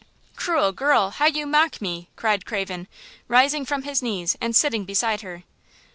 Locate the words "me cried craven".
1.79-2.87